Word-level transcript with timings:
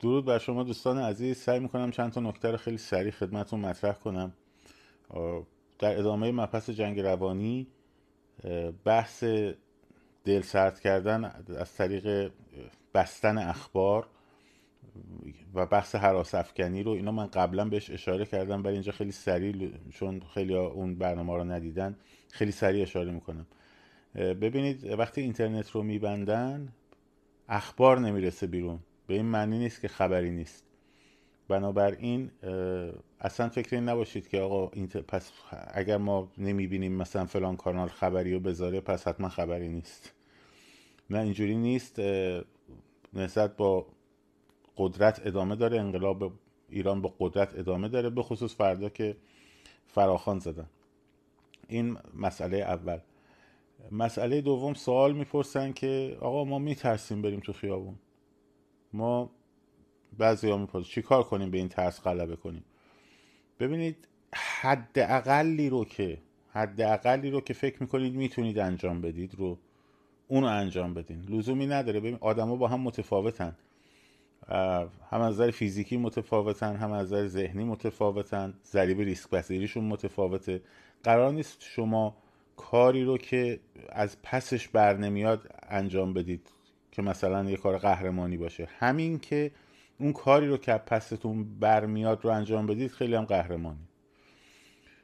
درود 0.00 0.24
بر 0.24 0.38
شما 0.38 0.62
دوستان 0.62 0.98
عزیز. 0.98 1.36
سعی 1.36 1.60
می‌کنم 1.60 1.90
چند 1.90 2.12
تا 2.12 2.20
نکته 2.20 2.50
رو 2.50 2.56
خیلی 2.56 2.78
سریع 2.78 3.10
خدمتون 3.10 3.60
مطرح 3.60 3.92
کنم. 3.92 4.32
در 5.78 5.98
ادامه 5.98 6.32
مبحث 6.32 6.70
جنگ 6.70 7.00
روانی 7.00 7.66
بحث 8.84 9.24
دل 10.24 10.40
سرد 10.40 10.80
کردن 10.80 11.24
از 11.58 11.74
طریق 11.74 12.32
بستن 12.94 13.38
اخبار 13.38 14.06
و 15.54 15.66
بحث 15.66 15.94
حراس 15.94 16.34
افکنی 16.34 16.82
رو 16.82 16.90
اینا 16.90 17.12
من 17.12 17.26
قبلا 17.26 17.64
بهش 17.64 17.90
اشاره 17.90 18.24
کردم 18.24 18.64
ولی 18.64 18.72
اینجا 18.72 18.92
خیلی 18.92 19.12
سریع 19.12 19.72
چون 19.90 20.20
خیلی 20.34 20.54
اون 20.54 20.94
برنامه 20.94 21.36
رو 21.36 21.44
ندیدن 21.44 21.96
خیلی 22.30 22.52
سریع 22.52 22.82
اشاره 22.82 23.12
می‌کنم. 23.12 23.46
ببینید 24.14 24.84
وقتی 24.84 25.20
اینترنت 25.20 25.70
رو 25.70 25.82
میبندن 25.82 26.72
اخبار 27.48 27.98
نمی‌رسه 28.00 28.46
بیرون. 28.46 28.78
به 29.06 29.14
این 29.14 29.24
معنی 29.26 29.58
نیست 29.58 29.80
که 29.80 29.88
خبری 29.88 30.30
نیست. 30.30 30.64
بنابراین 31.48 32.30
اصلا 33.20 33.48
فکر 33.48 33.76
این 33.76 33.88
نباشید 33.88 34.28
که 34.28 34.40
آقا 34.40 34.66
پس 35.08 35.32
اگر 35.74 35.96
ما 35.96 36.28
نمی‌بینیم 36.38 36.92
مثلا 36.92 37.26
فلان 37.26 37.56
کانال 37.56 37.88
خبری 37.88 38.34
رو 38.34 38.40
بذاره 38.40 38.80
پس 38.80 39.08
حتما 39.08 39.28
خبری 39.28 39.68
نیست. 39.68 40.12
نه 41.10 41.18
اینجوری 41.18 41.56
نیست. 41.56 42.00
نسبت 43.12 43.56
با 43.56 43.86
قدرت 44.76 45.26
ادامه 45.26 45.56
داره 45.56 45.80
انقلاب 45.80 46.32
ایران 46.68 47.00
با 47.00 47.14
قدرت 47.18 47.58
ادامه 47.58 47.88
داره 47.88 48.10
به 48.10 48.22
خصوص 48.22 48.54
فردا 48.54 48.88
که 48.88 49.16
فراخان 49.86 50.38
زدن. 50.38 50.66
این 51.68 51.98
مسئله 52.14 52.56
اول. 52.56 52.98
مسئله 53.92 54.40
دوم 54.40 54.74
سوال 54.74 55.12
می‌پرسن 55.12 55.72
که 55.72 56.16
آقا 56.20 56.44
ما 56.44 56.58
میترسیم 56.58 57.22
بریم 57.22 57.40
تو 57.40 57.52
خیابون. 57.52 57.94
ما 58.94 59.30
بعضی 60.18 60.50
ها 60.50 60.56
می‌پرسن 60.56 60.88
چی 60.88 61.02
کار 61.02 61.22
کنیم 61.22 61.50
به 61.50 61.58
این 61.58 61.68
ترس 61.68 62.00
غلبه 62.00 62.36
کنیم؟ 62.36 62.64
ببینید 63.60 64.08
حد 64.34 64.98
اقلی 64.98 65.68
رو 65.68 65.84
که 65.84 66.18
حد 66.52 66.80
اقلی 66.80 67.30
رو 67.30 67.40
که 67.40 67.54
فکر 67.54 67.82
می‌کنید 67.82 68.14
می‌تونید 68.14 68.58
انجام 68.58 69.00
بدید 69.00 69.34
رو 69.34 69.58
اونو 70.28 70.46
انجام 70.46 70.94
بدین. 70.94 71.22
لزومی 71.28 71.66
نداره. 71.66 72.00
ببین 72.00 72.18
آدما 72.20 72.56
با 72.56 72.68
هم 72.68 72.80
متفاوتن. 72.80 73.56
هم 74.48 75.20
از 75.20 75.34
نظر 75.34 75.50
فیزیکی 75.50 75.96
متفاوتن 75.96 76.76
هم 76.76 76.92
از 76.92 77.06
نظر 77.06 77.26
ذهنی 77.26 77.64
متفاوتن. 77.64 78.54
ضریب 78.64 79.00
ریسک 79.00 79.30
پذیریشون 79.30 79.84
متفاوته. 79.84 80.62
قرار 81.02 81.32
نیست 81.32 81.56
شما 81.60 82.16
کاری 82.56 83.04
رو 83.04 83.18
که 83.18 83.60
از 83.88 84.22
پسش 84.22 84.68
بر 84.68 84.96
نمیاد 84.96 85.48
انجام 85.62 86.14
بدید. 86.14 86.50
که 86.94 87.02
مثلا 87.02 87.50
یه 87.50 87.56
کار 87.56 87.78
قهرمانی 87.78 88.36
باشه. 88.36 88.68
همین 88.78 89.18
که 89.18 89.50
اون 89.98 90.12
کاری 90.12 90.48
رو 90.48 90.56
که 90.56 90.72
پستون 90.72 91.58
برمیاد 91.58 92.24
رو 92.24 92.30
انجام 92.30 92.66
بدید 92.66 92.90
خیلی 92.90 93.14
هم 93.14 93.24
قهرمانی 93.24 93.88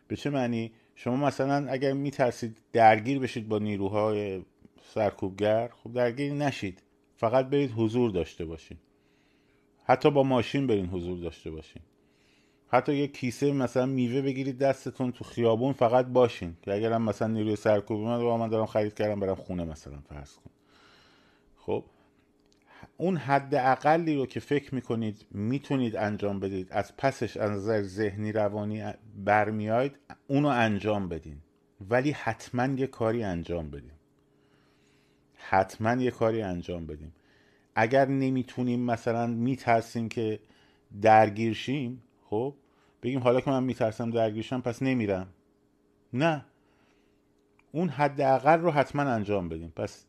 به 0.09 0.17
چه 0.17 0.31
معنی؟ 0.31 0.73
شما 0.95 1.17
مثلا 1.17 1.67
اگر 1.71 1.93
میترسید 1.93 2.59
درگیر 2.73 3.19
بشید 3.19 3.49
با 3.49 3.59
نیروهای 3.59 4.43
سرکوبگر 4.83 5.69
خب 5.69 5.93
درگیر 5.93 6.33
نشید. 6.33 6.83
فقط 7.17 7.47
برید 7.47 7.73
حضور 7.77 8.11
داشته 8.11 8.45
باشید 8.45 8.79
حتی 9.85 10.11
با 10.11 10.23
ماشین 10.23 10.67
برین 10.67 10.87
حضور 10.87 11.19
داشته 11.19 11.51
باشین. 11.51 11.83
حتی 12.69 12.95
یه 12.95 13.07
کیسه 13.07 13.53
مثلا 13.53 13.87
میوه 13.87 14.23
بگیرید 14.23 14.59
دستتون 14.59 15.13
تو 15.13 15.25
خیابون 15.25 15.73
فقط 15.73 16.07
باشین. 16.07 16.57
که 16.63 16.75
اگر 16.75 16.93
هم 16.93 17.03
مثلا 17.03 17.29
نیروی 17.29 17.57
سرکوب 17.57 18.01
اومد 18.01 18.41
من 18.41 18.49
دارم 18.49 18.67
خرید 18.67 18.95
کردم 18.95 19.21
برم 19.21 19.35
خونه 19.35 19.65
مثلا 19.65 20.01
فرض 20.09 20.35
کن 20.35 20.51
خب 21.71 21.85
اون 22.97 23.17
حد 23.17 23.55
اقلی 23.55 24.17
رو 24.17 24.27
که 24.27 24.41
فکر 24.41 24.75
می‌کنید 24.75 25.27
می‌تونید 25.31 25.97
انجام 25.97 26.41
بدید 26.41 26.73
از 26.73 26.97
پسش 26.97 27.37
از 27.37 27.51
نظر 27.51 27.83
ذهنی 27.83 28.33
روانی 28.33 28.93
برمیاید 29.25 29.97
اونو 30.29 30.49
انجام 30.49 31.09
بدین. 31.09 31.37
ولی 31.91 32.11
حتما 32.11 32.67
یه 32.67 32.87
کاری 32.87 33.23
انجام 33.23 33.71
بدین. 33.71 33.91
حتما 35.35 36.03
یه 36.03 36.11
کاری 36.11 36.43
انجام 36.43 36.87
بدیم 36.87 37.13
اگر 37.75 38.09
نمی‌تونیم 38.09 38.81
مثلا 38.81 39.27
میترسیم 39.27 40.09
که 40.09 40.41
درگیر 41.03 41.53
شیم 41.53 42.03
خب 42.25 42.55
بگیم 43.03 43.21
حالا 43.21 43.41
که 43.41 43.51
من 43.51 43.65
میترسم 43.65 44.11
درگیرشم 44.11 44.61
پس 44.61 44.83
نمیرم. 44.83 45.29
نه. 46.13 46.45
اون 47.73 47.89
حداقل 47.89 48.61
رو 48.61 48.71
حتما 48.71 49.03
انجام 49.03 49.49
بدیم 49.49 49.73
پس 49.77 50.07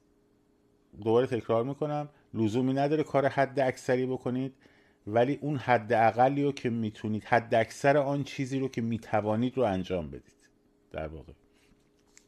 دوباره 0.98 1.28
تکرار 1.28 1.64
می‌کنم. 1.64 2.10
لزومی 2.34 2.74
نداره 2.74 3.04
کار 3.04 3.28
حد 3.28 3.60
اکثری 3.60 4.06
بکنید 4.06 4.54
ولی 5.08 5.40
اون 5.42 5.58
حد 5.58 5.94
اقلی 5.94 6.44
رو 6.44 6.52
که 6.52 6.70
می‌تونید 6.70 7.24
حد 7.24 7.56
اکثر 7.56 7.98
آن 7.98 8.24
چیزی 8.24 8.60
رو 8.60 8.68
که 8.68 8.82
می‌توانید 8.82 9.58
رو 9.58 9.64
انجام 9.64 10.08
بدید. 10.08 10.50
در 10.92 11.08
واقع. 11.08 11.34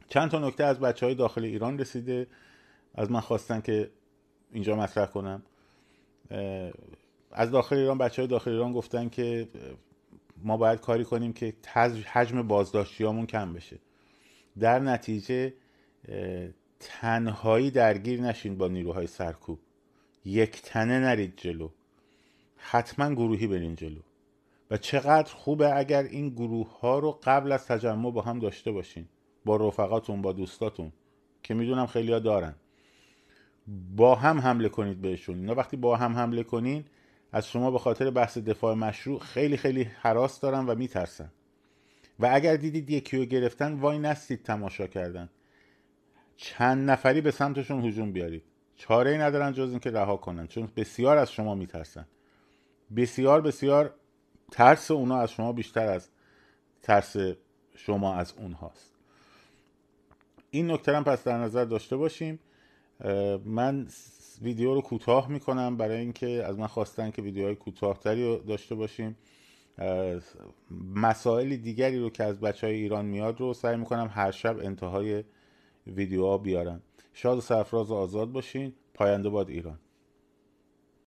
چند 0.08 0.32
تا 0.32 0.40
نکته 0.40 0.64
از 0.64 0.80
بچه 0.80 1.06
های 1.06 1.16
داخل 1.16 1.44
ایران 1.44 1.80
رسیده. 1.80 2.28
از 2.96 3.12
من 3.12 3.20
خواستن 3.20 3.62
که 3.62 3.90
اینجا 4.52 4.76
مطرح 4.76 5.06
کنم. 5.06 5.44
از 7.32 7.52
داخل 7.52 7.76
ایران 7.76 7.98
بچه 7.98 8.22
های 8.22 8.30
داخل 8.30 8.52
ایران 8.52 8.74
گفتن 8.74 9.10
که 9.10 9.48
ما 10.44 10.58
باید 10.58 10.80
کاری 10.80 11.04
کنیم 11.04 11.34
که 11.34 11.54
حجم 12.06 12.42
بازداشتیامون 12.48 13.26
کم 13.26 13.54
بشه. 13.54 13.80
در 14.60 14.80
نتیجه 14.80 15.54
تنهایی 16.84 17.72
درگیر 17.72 18.22
نشین 18.22 18.58
با 18.58 18.68
نیروهای 18.68 19.08
سرکوب. 19.08 19.60
یک 20.26 20.62
تنه 20.62 21.00
نرید 21.00 21.34
جلو. 21.38 21.70
حتما 22.58 23.14
گروهی 23.14 23.48
برین 23.48 23.76
جلو. 23.76 24.00
و 24.72 24.78
چقدر 24.78 25.34
خوبه 25.34 25.78
اگر 25.78 26.04
این 26.04 26.30
گروه 26.30 26.80
ها 26.80 27.00
رو 27.00 27.20
قبل 27.24 27.52
از 27.52 27.68
تجمع 27.68 28.12
با 28.12 28.22
هم 28.22 28.40
داشته 28.40 28.72
باشین. 28.72 29.06
با 29.46 29.56
رفقاتون 29.56 30.22
با 30.22 30.32
دوستاتون 30.32 30.92
که 31.44 31.54
می‌دونم 31.54 31.86
خیلی 31.86 32.12
ها 32.12 32.20
دارن. 32.20 32.56
با 33.96 34.16
هم 34.16 34.40
حمله 34.40 34.70
کنید 34.70 35.02
بهشون. 35.02 35.40
اینا 35.40 35.56
وقتی 35.56 35.78
با 35.78 35.98
هم 35.98 36.14
حمله 36.14 36.44
کنین 36.44 36.86
از 37.32 37.48
شما 37.48 37.72
به 37.72 37.80
خاطر 37.80 38.10
بحث 38.10 38.38
دفاع 38.38 38.76
مشروع 38.76 39.20
خیلی 39.20 39.58
خیلی 39.58 39.84
حراس 39.84 40.40
دارن 40.40 40.66
و 40.66 40.76
میترسن. 40.76 41.32
و 42.20 42.30
اگر 42.32 42.56
دیدید 42.56 42.90
یکی 42.90 43.18
رو 43.18 43.26
گرفتن 43.26 43.74
وای 43.74 44.00
نستید 44.00 44.44
تماشا 44.44 44.88
کردن. 44.88 45.30
چند 46.36 46.90
نفری 46.90 47.22
به 47.22 47.32
سمتشون 47.32 47.86
هجوم 47.86 48.12
بیارید. 48.12 48.44
چاره 48.76 49.12
ای 49.12 49.18
ندارن 49.18 49.54
جز 49.54 49.70
اینکه 49.70 49.92
رها 49.92 50.18
کنن 50.18 50.48
چون 50.48 50.70
بسیار 50.76 51.18
از 51.18 51.32
شما 51.32 51.56
میترسن. 51.56 52.08
بسیار 52.96 53.42
بسیار 53.42 53.94
ترس 54.52 54.92
اونا 54.92 55.18
از 55.18 55.32
شما 55.32 55.54
بیشتر 55.54 55.88
از 55.88 56.10
ترس 56.82 57.16
شما 57.76 58.16
از 58.16 58.34
اونهاست. 58.38 58.94
این 60.52 60.72
نکته 60.72 60.96
هم 60.96 61.04
پس 61.04 61.24
در 61.24 61.38
نظر 61.38 61.66
داشته 61.66 61.98
باشیم. 61.98 62.40
من 63.46 63.88
ویدیو 64.42 64.74
رو 64.74 64.82
کوتاه 64.82 65.30
می‌کنم 65.30 65.78
برای 65.78 65.98
اینکه 65.98 66.44
از 66.46 66.60
من 66.60 66.68
خواستن 66.68 67.12
که 67.12 67.22
ویدیوهای 67.22 67.56
کوتاهتری 67.56 68.24
رو 68.24 68.38
داشته 68.38 68.76
باشیم. 68.76 69.18
مسائل 70.96 71.56
دیگری 71.56 72.00
رو 72.00 72.10
که 72.10 72.24
از 72.24 72.40
بچه 72.40 72.68
های 72.68 72.76
ایران 72.76 73.06
میاد 73.06 73.40
رو 73.40 73.54
سعی 73.54 73.78
می‌کنم 73.78 74.10
هر 74.14 74.32
شب 74.32 74.58
انتهای 74.60 75.24
ویدیوها 75.88 76.38
بیارم 76.38 76.82
شاد 77.14 77.38
و 77.38 77.42
سرفراز 77.42 77.92
و 77.92 77.94
آزاد 77.94 78.32
باشین. 78.32 78.74
پاینده 78.94 79.30
باد 79.30 79.50
ایران. 79.50 79.80